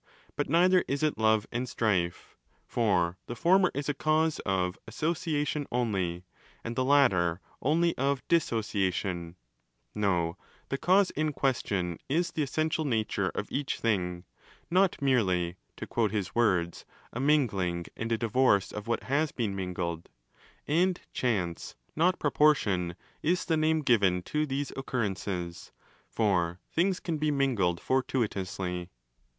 [0.35, 5.67] But neither is it Love and Strife: for the former is a cause of 'association'
[5.71, 6.23] only,
[6.63, 9.35] and the latter only of 'dissociation',
[9.93, 10.37] No:
[10.69, 16.33] the cause in question is the essential nature of each thing—not merely (to quote his
[16.33, 16.83] words)
[17.13, 20.09] 'a mingling and 15 a divorce of what has been mingled'.t
[20.67, 25.71] And chance, not proportion, 'is the name given to these occurrences':?
[26.09, 28.89] for things can be' mingled' fortuitously.